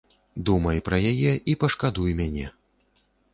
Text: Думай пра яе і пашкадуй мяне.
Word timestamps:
Думай 0.49 0.79
пра 0.87 0.97
яе 1.11 1.33
і 1.53 1.55
пашкадуй 1.65 2.17
мяне. 2.23 2.47